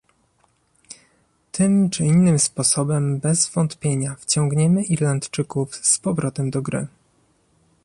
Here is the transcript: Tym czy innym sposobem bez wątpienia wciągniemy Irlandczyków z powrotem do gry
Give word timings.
Tym 1.51 1.89
czy 1.89 2.05
innym 2.05 2.39
sposobem 2.39 3.19
bez 3.19 3.49
wątpienia 3.49 4.15
wciągniemy 4.15 4.83
Irlandczyków 4.83 5.75
z 5.75 5.97
powrotem 5.99 6.51
do 6.51 6.61
gry 6.61 6.87